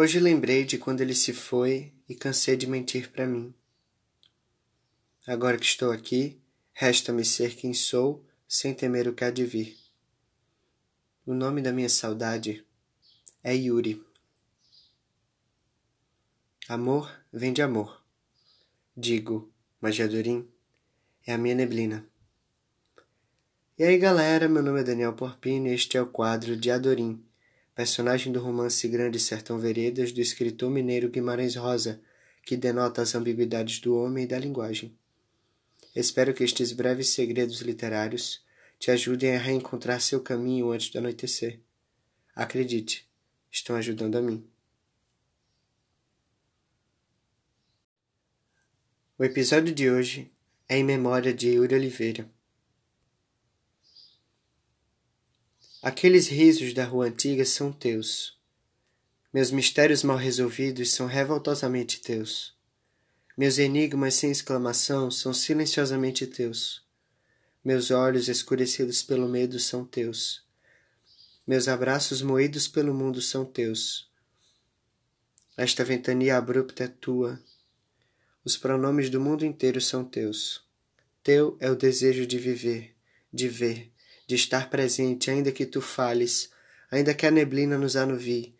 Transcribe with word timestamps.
Hoje 0.00 0.20
lembrei 0.20 0.64
de 0.64 0.78
quando 0.78 1.00
ele 1.00 1.12
se 1.12 1.32
foi 1.32 1.92
e 2.08 2.14
cansei 2.14 2.56
de 2.56 2.68
mentir 2.68 3.10
para 3.10 3.26
mim. 3.26 3.52
Agora 5.26 5.58
que 5.58 5.64
estou 5.64 5.90
aqui, 5.90 6.40
resta-me 6.72 7.24
ser 7.24 7.56
quem 7.56 7.74
sou, 7.74 8.24
sem 8.46 8.72
temer 8.72 9.08
o 9.08 9.12
que 9.12 9.24
há 9.24 9.30
de 9.32 9.44
vir. 9.44 9.76
O 11.26 11.34
nome 11.34 11.60
da 11.60 11.72
minha 11.72 11.88
saudade 11.88 12.64
é 13.42 13.52
Yuri. 13.56 14.00
Amor 16.68 17.12
vem 17.32 17.52
de 17.52 17.60
amor. 17.60 18.00
Digo, 18.96 19.52
mas 19.80 19.96
Jadorim 19.96 20.48
é 21.26 21.32
a 21.32 21.38
minha 21.38 21.56
neblina. 21.56 22.06
E 23.76 23.82
aí 23.82 23.98
galera, 23.98 24.48
meu 24.48 24.62
nome 24.62 24.78
é 24.78 24.84
Daniel 24.84 25.14
Porpino 25.14 25.66
e 25.66 25.74
este 25.74 25.96
é 25.96 26.00
o 26.00 26.06
quadro 26.06 26.56
de 26.56 26.70
Adorim 26.70 27.27
personagem 27.78 28.32
do 28.32 28.40
romance 28.40 28.88
Grande 28.88 29.20
Sertão 29.20 29.56
Veredas 29.56 30.10
do 30.10 30.20
escritor 30.20 30.68
mineiro 30.68 31.08
Guimarães 31.08 31.54
Rosa, 31.54 32.00
que 32.42 32.56
denota 32.56 33.02
as 33.02 33.14
ambiguidades 33.14 33.78
do 33.78 33.96
homem 33.96 34.24
e 34.24 34.26
da 34.26 34.36
linguagem. 34.36 34.98
Espero 35.94 36.34
que 36.34 36.42
estes 36.42 36.72
breves 36.72 37.10
segredos 37.10 37.60
literários 37.60 38.44
te 38.80 38.90
ajudem 38.90 39.36
a 39.36 39.38
reencontrar 39.38 40.00
seu 40.00 40.20
caminho 40.20 40.72
antes 40.72 40.90
do 40.90 40.98
anoitecer. 40.98 41.60
Acredite, 42.34 43.08
estão 43.48 43.76
ajudando 43.76 44.16
a 44.16 44.22
mim. 44.22 44.44
O 49.16 49.22
episódio 49.22 49.72
de 49.72 49.88
hoje 49.88 50.32
é 50.68 50.78
em 50.78 50.82
memória 50.82 51.32
de 51.32 51.50
Yuri 51.50 51.76
Oliveira. 51.76 52.28
Aqueles 55.88 56.26
risos 56.26 56.74
da 56.74 56.84
rua 56.84 57.06
antiga 57.06 57.46
são 57.46 57.72
teus. 57.72 58.36
Meus 59.32 59.50
mistérios 59.50 60.02
mal 60.02 60.18
resolvidos 60.18 60.92
são 60.92 61.06
revoltosamente 61.06 62.02
teus. 62.02 62.54
Meus 63.34 63.56
enigmas 63.56 64.12
sem 64.12 64.30
exclamação 64.30 65.10
são 65.10 65.32
silenciosamente 65.32 66.26
teus. 66.26 66.84
Meus 67.64 67.90
olhos 67.90 68.28
escurecidos 68.28 69.02
pelo 69.02 69.30
medo 69.30 69.58
são 69.58 69.82
teus. 69.82 70.44
Meus 71.46 71.68
abraços 71.68 72.20
moídos 72.20 72.68
pelo 72.68 72.92
mundo 72.92 73.22
são 73.22 73.46
teus. 73.46 74.10
Esta 75.56 75.82
ventania 75.84 76.36
abrupta 76.36 76.84
é 76.84 76.88
tua. 76.88 77.42
Os 78.44 78.58
pronomes 78.58 79.08
do 79.08 79.18
mundo 79.18 79.42
inteiro 79.42 79.80
são 79.80 80.04
teus. 80.04 80.62
Teu 81.22 81.56
é 81.58 81.70
o 81.70 81.74
desejo 81.74 82.26
de 82.26 82.38
viver, 82.38 82.94
de 83.32 83.48
ver, 83.48 83.90
de 84.28 84.34
estar 84.34 84.68
presente, 84.68 85.30
ainda 85.30 85.50
que 85.50 85.64
tu 85.64 85.80
fales, 85.80 86.50
ainda 86.90 87.14
que 87.14 87.24
a 87.24 87.30
neblina 87.30 87.78
nos 87.78 87.96
anuvie, 87.96 88.54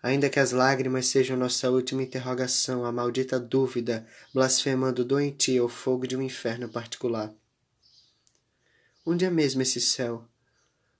ainda 0.00 0.30
que 0.30 0.38
as 0.38 0.52
lágrimas 0.52 1.08
sejam 1.08 1.36
nossa 1.36 1.68
última 1.68 2.04
interrogação, 2.04 2.84
a 2.84 2.92
maldita 2.92 3.38
dúvida, 3.38 4.06
blasfemando 4.32 5.04
doentia 5.04 5.62
o 5.64 5.68
fogo 5.68 6.06
de 6.06 6.16
um 6.16 6.22
inferno 6.22 6.68
particular. 6.68 7.34
Onde 9.04 9.24
é 9.24 9.30
mesmo 9.30 9.60
esse 9.60 9.80
céu? 9.80 10.24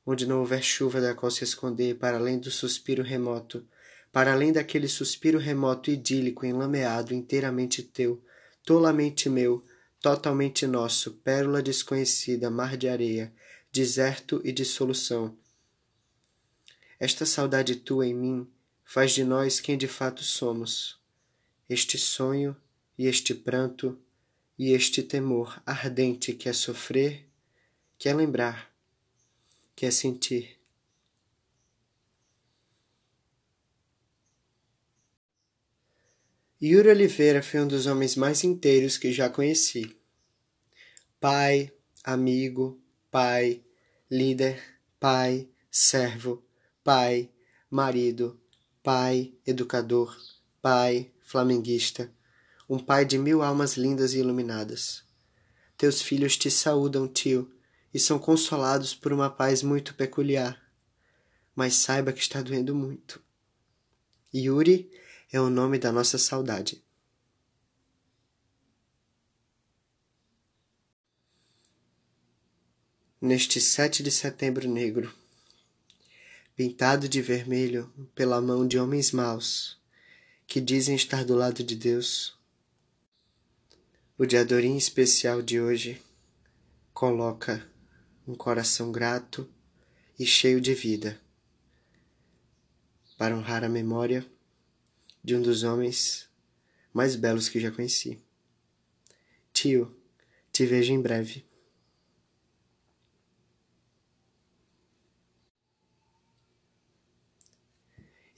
Onde 0.04 0.26
não 0.26 0.40
houver 0.40 0.64
chuva 0.64 1.00
da 1.00 1.14
qual 1.14 1.30
se 1.30 1.44
esconder 1.44 1.94
para 1.94 2.16
além 2.16 2.40
do 2.40 2.50
suspiro 2.50 3.04
remoto, 3.04 3.64
para 4.10 4.32
além 4.32 4.52
daquele 4.52 4.88
suspiro 4.88 5.38
remoto 5.38 5.92
idílico 5.92 6.44
enlameado 6.44 7.14
inteiramente 7.14 7.84
teu, 7.84 8.20
tolamente 8.64 9.28
meu, 9.28 9.64
totalmente 10.00 10.66
nosso, 10.66 11.12
pérola 11.22 11.62
desconhecida, 11.62 12.50
mar 12.50 12.76
de 12.76 12.88
areia, 12.88 13.32
deserto 13.70 14.40
e 14.44 14.52
dissolução. 14.52 15.36
Esta 16.98 17.24
saudade 17.24 17.76
tua 17.76 18.06
em 18.06 18.14
mim 18.14 18.50
faz 18.84 19.12
de 19.12 19.22
nós 19.22 19.60
quem 19.60 19.78
de 19.78 19.86
fato 19.86 20.22
somos. 20.24 20.98
Este 21.68 21.96
sonho 21.98 22.56
e 22.96 23.06
este 23.06 23.34
pranto 23.34 23.98
e 24.58 24.72
este 24.72 25.02
temor 25.02 25.62
ardente 25.64 26.32
que 26.32 26.48
é 26.48 26.52
sofrer, 26.52 27.28
que 27.96 28.08
é 28.08 28.14
lembrar, 28.14 28.74
que 29.76 29.86
é 29.86 29.90
sentir. 29.90 30.58
Yuri 36.60 36.88
Oliveira 36.88 37.40
foi 37.40 37.60
um 37.60 37.68
dos 37.68 37.86
homens 37.86 38.16
mais 38.16 38.42
inteiros 38.42 38.98
que 38.98 39.12
já 39.12 39.30
conheci. 39.30 39.96
Pai, 41.20 41.72
amigo, 42.02 42.82
pai, 43.10 43.64
líder, 44.10 44.62
pai, 45.00 45.48
servo, 45.70 46.42
pai, 46.84 47.30
marido, 47.70 48.38
pai, 48.82 49.34
educador, 49.46 50.16
pai, 50.60 51.10
flamenguista, 51.22 52.12
um 52.68 52.78
pai 52.78 53.04
de 53.04 53.18
mil 53.18 53.42
almas 53.42 53.76
lindas 53.76 54.12
e 54.12 54.18
iluminadas. 54.18 55.02
Teus 55.76 56.02
filhos 56.02 56.36
te 56.36 56.50
saúdam, 56.50 57.08
tio, 57.08 57.50
e 57.94 57.98
são 57.98 58.18
consolados 58.18 58.94
por 58.94 59.12
uma 59.12 59.30
paz 59.30 59.62
muito 59.62 59.94
peculiar. 59.94 60.60
Mas 61.54 61.74
saiba 61.74 62.12
que 62.12 62.20
está 62.20 62.42
doendo 62.42 62.74
muito. 62.74 63.22
Yuri 64.34 64.90
é 65.32 65.40
o 65.40 65.48
nome 65.48 65.78
da 65.78 65.90
nossa 65.90 66.18
saudade. 66.18 66.84
Neste 73.20 73.60
7 73.60 74.00
de 74.02 74.12
setembro 74.12 74.68
negro, 74.68 75.12
pintado 76.54 77.08
de 77.08 77.20
vermelho 77.20 77.92
pela 78.14 78.40
mão 78.40 78.66
de 78.66 78.78
homens 78.78 79.10
maus, 79.10 79.76
que 80.46 80.60
dizem 80.60 80.94
estar 80.94 81.24
do 81.24 81.34
lado 81.34 81.64
de 81.64 81.74
Deus, 81.74 82.38
o 84.16 84.24
diadorim 84.24 84.76
especial 84.76 85.42
de 85.42 85.60
hoje 85.60 86.00
coloca 86.94 87.68
um 88.26 88.36
coração 88.36 88.92
grato 88.92 89.48
e 90.16 90.24
cheio 90.24 90.60
de 90.60 90.74
vida 90.74 91.20
para 93.16 93.36
honrar 93.36 93.64
a 93.64 93.68
memória 93.68 94.24
de 95.24 95.34
um 95.34 95.42
dos 95.42 95.64
homens 95.64 96.28
mais 96.92 97.16
belos 97.16 97.48
que 97.48 97.58
já 97.58 97.72
conheci. 97.72 98.22
Tio, 99.52 99.96
te 100.52 100.64
vejo 100.64 100.92
em 100.92 101.00
breve. 101.00 101.47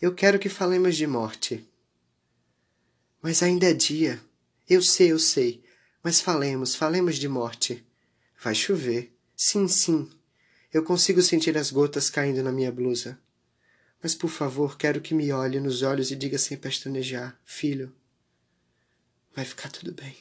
Eu 0.01 0.15
quero 0.15 0.39
que 0.39 0.49
falemos 0.49 0.97
de 0.97 1.07
morte. 1.07 1.69
Mas 3.21 3.43
ainda 3.43 3.69
é 3.69 3.75
dia. 3.75 4.21
Eu 4.69 4.83
sei, 4.83 5.13
eu 5.13 5.19
sei. 5.19 5.63
Mas 6.03 6.21
falemos, 6.21 6.75
falemos 6.75 7.17
de 7.17 7.29
morte. 7.29 7.85
Vai 8.43 8.55
chover. 8.55 9.15
Sim, 9.37 9.69
sim. 9.69 10.11
Eu 10.73 10.83
consigo 10.83 11.21
sentir 11.21 11.59
as 11.59 11.71
gotas 11.71 12.09
caindo 12.09 12.43
na 12.43 12.51
minha 12.51 12.73
blusa. 12.73 13.19
Mas 14.03 14.15
por 14.15 14.31
favor, 14.31 14.79
quero 14.79 15.01
que 15.01 15.13
me 15.13 15.31
olhe 15.33 15.61
nos 15.61 15.83
olhos 15.83 16.11
e 16.11 16.17
diga 16.17 16.39
sem 16.39 16.57
pestanejar: 16.57 17.39
Filho, 17.45 17.95
vai 19.35 19.45
ficar 19.45 19.71
tudo 19.71 19.93
bem. 19.93 20.17